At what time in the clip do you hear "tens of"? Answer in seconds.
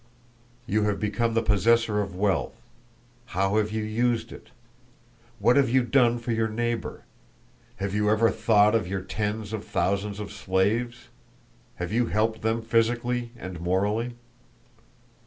9.01-9.63